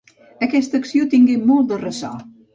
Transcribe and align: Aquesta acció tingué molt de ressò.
Aquesta 0.45 0.79
acció 0.83 1.05
tingué 1.13 1.37
molt 1.51 1.71
de 1.75 1.79
ressò. 1.85 2.13